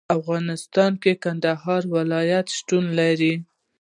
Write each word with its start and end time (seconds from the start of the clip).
په 0.07 0.11
افغانستان 0.19 0.91
کې 1.01 1.11
د 1.15 1.19
کندهار 1.23 1.81
ولایت 1.95 2.47
شتون 2.57 2.85
لري. 2.99 3.33